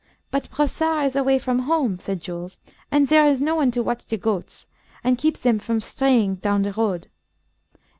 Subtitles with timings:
[0.31, 2.57] "But Brossard is away from home," said Jules,
[2.89, 4.65] "and there is no one to watch the goats,
[5.03, 7.07] and keep them from straying down the road.